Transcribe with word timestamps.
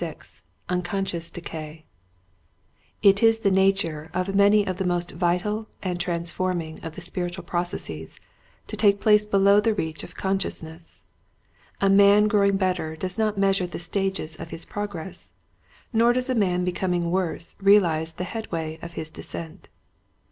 207 0.01 0.41
XXVI 0.41 0.41
Unconscious 0.77 1.29
Decay, 1.29 1.85
It 3.03 3.21
is 3.21 3.37
the 3.37 3.51
nature 3.51 4.09
of 4.15 4.33
many 4.33 4.65
of 4.65 4.77
the 4.77 4.83
most 4.83 5.11
vital 5.11 5.67
and 5.83 5.99
transforming 5.99 6.83
of 6.83 6.95
the 6.95 7.01
spiritual 7.01 7.43
pro 7.43 7.61
cesses 7.61 8.19
to 8.65 8.75
take 8.75 8.99
place 8.99 9.27
below 9.27 9.59
the 9.59 9.75
reach 9.75 10.03
of 10.03 10.15
consciousness. 10.15 11.05
A 11.81 11.87
man 11.87 12.27
growing 12.27 12.57
better 12.57 12.95
does 12.95 13.19
not 13.19 13.37
measure 13.37 13.67
the 13.67 13.77
stages 13.77 14.35
of 14.37 14.49
his 14.49 14.65
prog 14.65 14.95
ress, 14.95 15.33
nor 15.93 16.13
does 16.13 16.31
a 16.31 16.33
man 16.33 16.63
becoming 16.65 17.11
worse 17.11 17.55
realize 17.61 18.13
the 18.13 18.23
headway 18.23 18.79
of 18.81 18.93
his 18.93 19.11
descent. 19.11 19.69